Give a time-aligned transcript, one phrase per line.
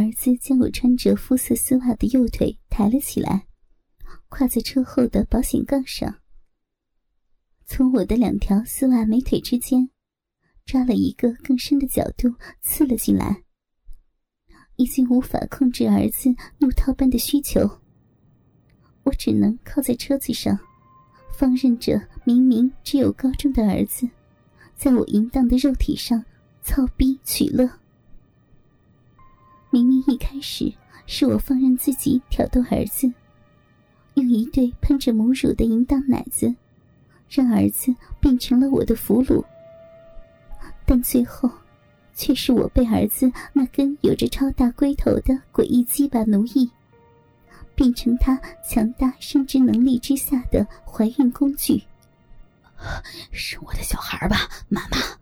[0.00, 3.46] 儿子将我穿着肤色丝袜的右腿抬了起来，
[4.30, 6.20] 跨在车后的保险杠上，
[7.66, 9.90] 从我的两条丝袜美腿之间
[10.64, 13.42] 抓了一个更深的角度刺了进来。
[14.76, 17.60] 已经无法控制儿子怒涛般的需求，
[19.02, 20.58] 我只能靠在车子上，
[21.36, 24.08] 放任着明明只有高中的儿子，
[24.74, 26.24] 在我淫荡的肉体上
[26.62, 27.79] 操逼取乐。
[29.70, 30.72] 明明一开始
[31.06, 33.12] 是我放任自己挑逗儿子，
[34.14, 36.54] 用一对喷着母乳的淫荡奶子，
[37.28, 39.44] 让儿子变成了我的俘虏，
[40.84, 41.50] 但最后。
[42.12, 46.70] 却是我被儿子那根有着超大龟头的诡异鸡巴奴役，
[47.74, 51.82] 变成他强大生殖能力之下的怀孕工具。
[53.32, 54.36] 生我的小孩吧，
[54.68, 55.19] 妈妈！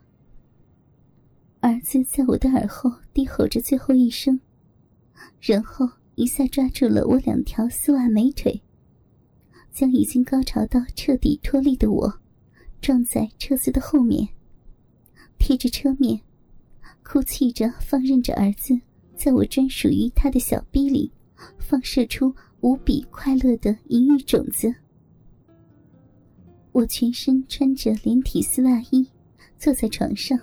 [1.78, 4.40] 儿子在我的耳后低吼着最后一声，
[5.40, 8.60] 然后一下抓住了我两条丝袜美腿，
[9.70, 12.20] 将已经高潮到彻底脱力的我
[12.80, 14.26] 撞在车子的后面，
[15.38, 16.20] 贴着车面。
[17.04, 18.76] 哭泣着，放任着儿子
[19.14, 21.12] 在我专属于他的小逼里
[21.60, 24.74] 放射出无比快乐的淫欲种子。
[26.72, 29.08] 我全身穿着连体丝袜衣，
[29.56, 30.36] 坐在床上，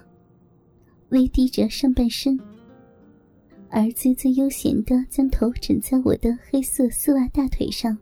[1.09, 2.39] 微低着上半身。
[3.69, 7.97] 儿子则悠闲地将头枕在我的黑色丝袜大腿上，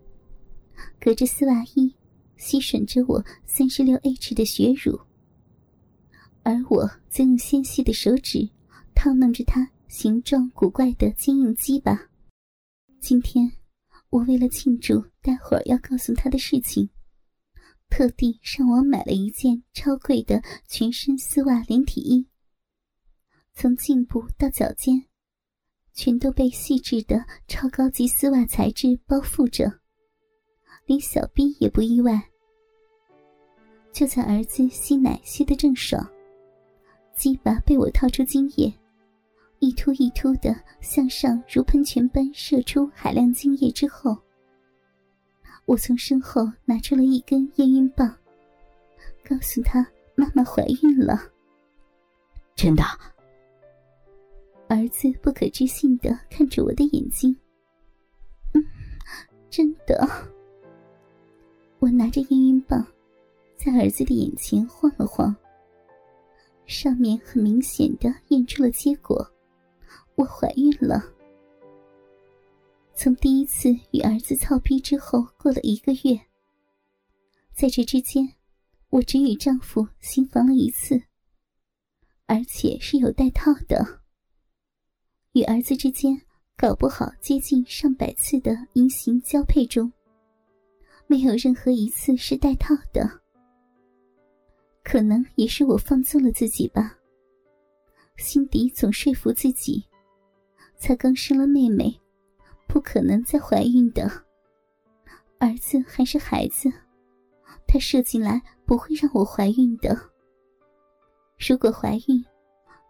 [1.00, 1.94] 隔着丝袜衣
[2.38, 5.00] 吸吮着我三十六 H 的血乳。
[6.44, 8.50] 而我则用纤细的手指
[8.94, 12.10] 套弄着他形状古怪的坚硬鸡巴。
[13.00, 13.52] 今天，
[14.10, 16.90] 我为了庆祝待会儿要告诉他的事情，
[17.90, 22.28] 特地上网买了一件超贵的全身丝袜连体衣。
[23.56, 25.06] 从颈部到脚尖，
[25.94, 29.72] 全都被细致的超高级丝袜材质包覆着，
[30.86, 32.22] 连小臂也不意外。
[33.92, 36.06] 就在儿子吸奶吸得正爽。
[37.16, 38.74] 鸡巴被我掏出精液，
[39.60, 44.18] 一突一突的向上，如喷泉般射出海量精液之后，
[45.66, 48.18] 我从身后拿出了一根验孕棒，
[49.24, 51.32] 告诉他妈妈怀孕了。
[52.56, 52.84] 真的？
[54.74, 57.36] 儿子不可置信的看着我的眼睛。
[58.54, 58.66] 嗯，
[59.48, 60.10] 真的。
[61.78, 62.84] 我拿着验孕棒，
[63.56, 65.36] 在儿子的眼前晃了晃。
[66.66, 69.32] 上面很明显的验出了结果，
[70.16, 71.04] 我怀孕了。
[72.96, 76.20] 从第一次与儿子操逼之后，过了一个月。
[77.54, 78.28] 在这之间，
[78.90, 81.00] 我只与丈夫行房了一次，
[82.26, 84.03] 而且是有带套的。
[85.34, 86.16] 与儿子之间，
[86.56, 89.92] 搞不好接近上百次的阴行交配中，
[91.08, 93.10] 没有任何一次是带套的。
[94.84, 96.96] 可能也是我放纵了自己吧。
[98.18, 99.84] 心底总说服自己，
[100.78, 102.00] 才刚生了妹妹，
[102.68, 104.04] 不可能再怀孕的。
[105.40, 106.72] 儿子还是孩子，
[107.66, 110.00] 他射进来不会让我怀孕的。
[111.40, 112.24] 如果怀孕，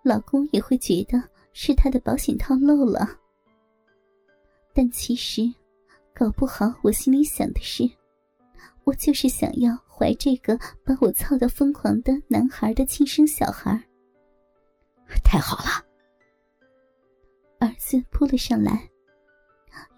[0.03, 3.07] 老公也会觉得是他的保险套漏了。
[4.73, 5.41] 但其实，
[6.13, 7.89] 搞不好我心里想的是。
[8.85, 13.81] 我就是想要怀这个把我操到疯狂的男孩的亲生小孩。
[15.23, 15.85] 太好了！
[17.59, 18.89] 儿子扑了上来，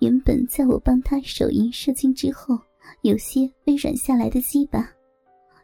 [0.02, 2.56] 原本在我帮他手淫射精之后
[3.02, 4.88] 有些微软下来的鸡巴，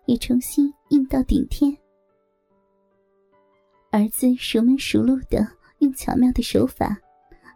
[0.08, 1.72] 也重新硬到顶天。
[3.92, 5.48] 儿子熟门熟路的
[5.82, 6.98] 用巧妙的手法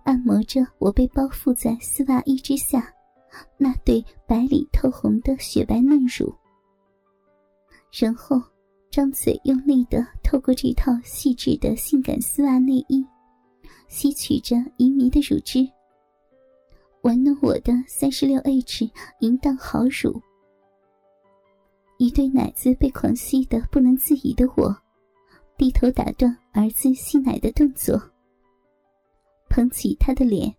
[0.04, 2.92] 按摩着我被包覆在丝袜衣之下。
[3.58, 6.34] 那对白里透红的雪白嫩乳，
[7.92, 8.42] 然后
[8.90, 13.06] 张嘴用力的透过这套细致的性感丝袜内衣，
[13.90, 15.68] 吸取着淫迷的乳汁，
[17.02, 18.90] 玩弄我的三十六 H
[19.20, 20.22] 淫荡好乳。
[21.98, 24.74] 一对奶子被狂吸的不能自已的我，
[25.58, 28.02] 低头打断儿子吸奶的动作，
[29.50, 30.56] 捧起他的脸。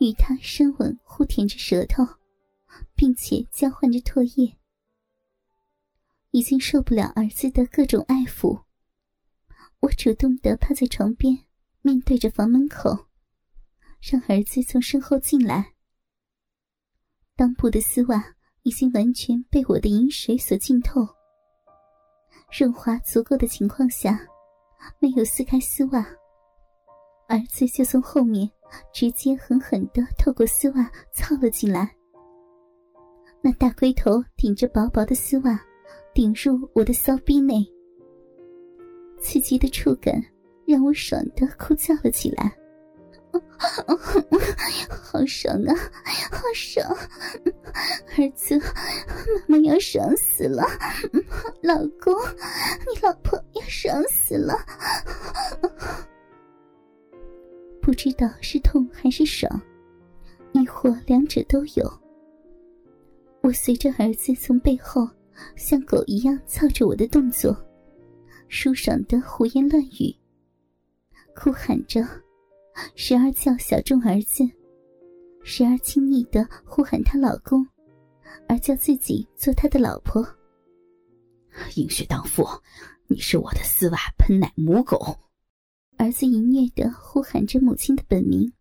[0.00, 2.06] 与他深吻，互舔着舌头，
[2.94, 4.56] 并且交换着唾液。
[6.30, 8.62] 已经受不了儿子的各种爱抚，
[9.80, 11.36] 我主动的趴在床边，
[11.82, 13.08] 面对着房门口，
[14.00, 15.74] 让儿子从身后进来。
[17.36, 21.00] 裆部的丝袜已经完全被我的饮水所浸透，
[22.56, 24.24] 润滑足够的情况下，
[25.00, 26.06] 没有撕开丝袜，
[27.28, 28.50] 儿子就从后面。
[28.92, 31.90] 直接狠狠的透过丝袜操了进来。
[33.40, 35.58] 那大龟头顶着薄薄的丝袜，
[36.12, 37.66] 顶入我的骚逼内，
[39.22, 40.22] 刺激的触感
[40.66, 42.54] 让我爽的哭叫了起来。
[44.90, 45.74] 好爽啊，
[46.30, 46.86] 好爽！
[48.16, 48.58] 儿子，
[49.46, 50.62] 妈妈要爽死了！
[51.62, 52.14] 老公，
[52.80, 54.54] 你老婆要爽死了！
[57.88, 59.50] 不知道是痛还是爽，
[60.52, 61.90] 亦或两者都有。
[63.42, 65.08] 我随着儿子从背后
[65.56, 67.56] 像狗一样操着我的动作，
[68.46, 70.14] 舒爽的胡言乱语，
[71.34, 72.06] 哭喊着。
[72.94, 74.44] 时而叫小众儿子，
[75.42, 77.66] 时而亲昵的呼喊她老公，
[78.50, 80.22] 而叫自己做他的老婆。
[81.76, 82.46] 应许当父，
[83.06, 85.18] 你是我的丝袜喷奶母狗。
[85.98, 88.52] 儿子淫虐的呼喊着母亲的本名，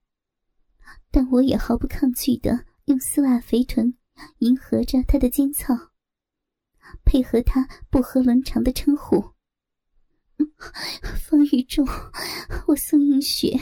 [1.12, 3.96] 但我也毫不抗拒的用丝袜肥臀
[4.40, 5.92] 迎合着他的尖操，
[7.06, 9.34] 配合他不合伦常的称呼。
[11.20, 11.86] 方玉柱，
[12.68, 13.60] 我宋映雪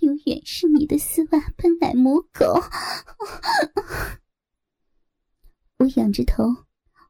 [0.00, 2.58] 永远是你的丝袜喷奶母狗。
[5.76, 6.44] 我仰着头，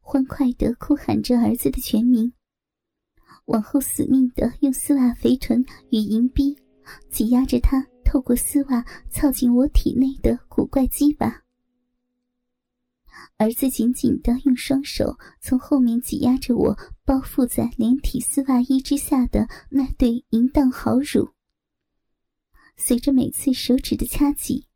[0.01, 2.33] 欢快的哭喊着儿子的全名，
[3.51, 6.57] 往后死命的用丝袜肥臀与银逼
[7.09, 11.43] 挤压着他，透过丝袜操进我体内的古怪鸡巴。
[13.39, 21.29] 儿子紧紧的用双手从后面挤压着我包覆在连体丝袜衣之下的那对淫荡好乳，
[22.77, 24.67] 随着每次手指的掐挤，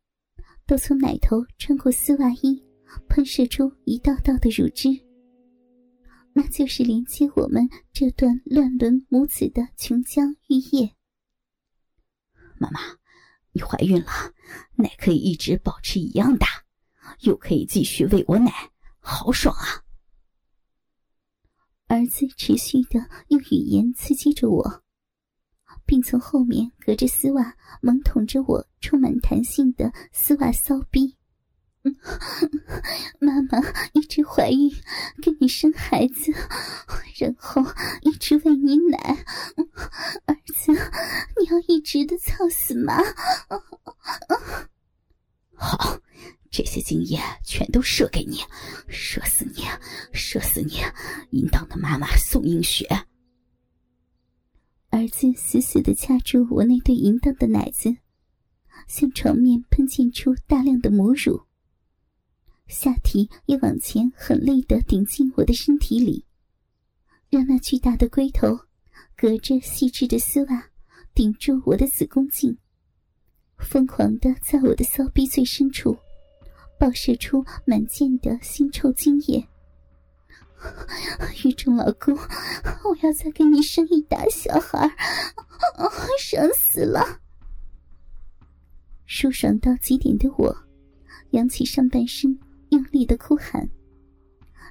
[0.67, 2.61] 都从奶头穿过丝袜衣，
[3.09, 5.03] 喷射出一道道的乳汁。
[6.36, 10.94] 那就是连接我们这段乱伦母子的琼浆玉液。
[12.58, 12.81] 妈妈，
[13.52, 14.34] 你怀孕了，
[14.75, 16.46] 奶可以一直保持一样大。
[17.20, 19.84] 又可以继续喂我奶，好爽啊！
[21.86, 22.98] 儿子持续的
[23.28, 24.82] 用语言刺激着我，
[25.87, 31.16] 并从后面隔着丝袜猛捅着我充满弹性的丝袜骚逼。
[33.20, 33.60] 妈妈
[33.92, 34.70] 一直怀孕，
[35.22, 36.32] 给你生孩子，
[37.19, 37.62] 然后
[38.02, 38.98] 一直喂你奶。
[40.26, 43.02] 儿子，你要一直的操死妈。
[45.54, 46.00] 好。
[46.56, 48.38] 这些精液全都射给你，
[48.87, 49.64] 射死你，
[50.12, 50.75] 射死你！
[51.30, 52.87] 淫荡的妈妈宋映雪。
[54.90, 57.96] 儿子死死的掐住我那对淫荡的奶子，
[58.87, 61.42] 向床面喷溅出大量的母乳。
[62.66, 66.25] 下体也往前狠力的顶进我的身体里，
[67.31, 68.58] 让那巨大的龟头
[69.16, 70.70] 隔着细致的丝袜
[71.14, 72.56] 顶住我的子宫颈，
[73.58, 75.96] 疯狂的在我的骚逼最深处。
[76.76, 79.49] 爆射出满溅的腥臭精液，
[81.44, 84.90] 玉中老公，我要再给你生一打小孩，
[86.19, 87.20] 爽死了！
[89.06, 90.66] 舒爽到极点的我，
[91.31, 92.38] 扬起上半身，
[92.75, 93.69] 用力的哭喊。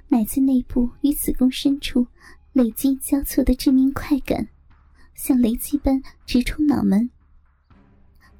[0.10, 2.06] 奶子内部与子宫深处
[2.52, 4.48] 累积交错的致命快感，
[5.16, 7.10] 像雷击般直冲脑门。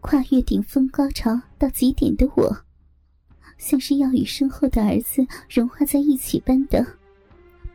[0.02, 2.66] 跨越顶峰高潮到极点的我。
[3.58, 6.86] 像是要与身后的儿子融化在一起般的，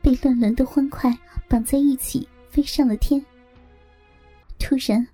[0.02, 1.16] 被乱伦的欢快
[1.48, 3.24] 绑在一起，飞上了天。
[4.58, 5.06] 突然，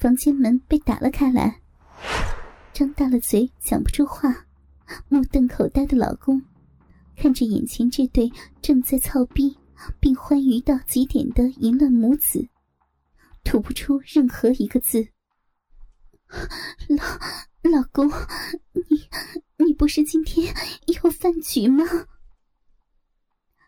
[0.00, 1.60] 房间门被打了开来，
[2.72, 4.45] 张大了嘴讲不出话，
[5.08, 6.42] 目瞪口呆的老公
[7.16, 9.56] 看着眼前这对正在操逼
[10.00, 12.48] 并欢愉到极点的淫乱母子，
[13.44, 15.08] 吐不出任何一个字。
[16.88, 18.08] 老老公，
[18.72, 19.06] 你。
[19.58, 20.54] 你不是今天
[21.02, 21.84] 有饭局吗？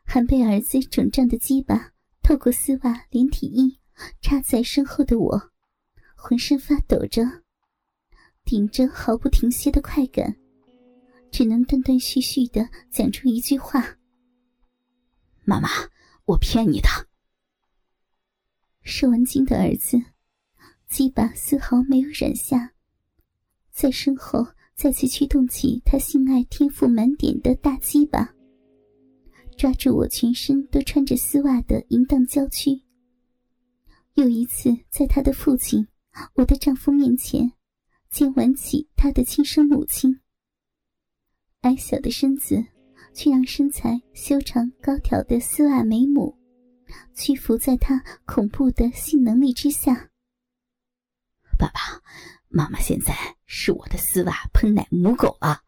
[0.04, 3.80] 还被儿子肿胀的鸡巴透过丝袜连体衣
[4.20, 5.50] 插在身后的我，
[6.14, 7.42] 浑身发抖着，
[8.44, 10.37] 顶着毫不停歇的快感，
[11.30, 13.98] 只能断断续续的讲出一句话
[15.44, 15.68] ：“妈妈，
[16.24, 16.88] 我骗你的。”
[18.82, 20.00] 射完精的儿子，
[20.88, 22.72] 鸡巴丝毫没有软下，
[23.70, 24.46] 在身后。
[24.78, 28.32] 再次驱动起他性爱天赋满点的大鸡巴，
[29.56, 32.80] 抓住我全身都穿着丝袜的淫荡娇躯，
[34.14, 35.84] 又一次在他的父亲，
[36.34, 37.50] 我的丈夫面前，
[38.08, 40.20] 竟吻起他的亲生母亲。
[41.62, 42.64] 矮小的身子，
[43.12, 46.36] 却让身材修长高挑的丝袜美母，
[47.14, 50.10] 屈服在他恐怖的性能力之下。
[51.58, 51.80] 爸爸，
[52.48, 53.12] 妈妈现在
[53.46, 55.62] 是我的丝袜喷奶母狗了。